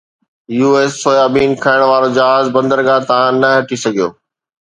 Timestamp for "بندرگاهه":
2.55-3.07